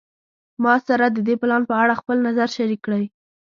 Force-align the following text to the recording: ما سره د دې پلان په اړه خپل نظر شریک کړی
ما 0.63 0.73
سره 0.87 1.05
د 1.09 1.17
دې 1.27 1.35
پلان 1.41 1.61
په 1.69 1.75
اړه 1.81 1.93
خپل 2.01 2.17
نظر 2.27 2.47
شریک 2.57 2.79
کړی 2.87 3.03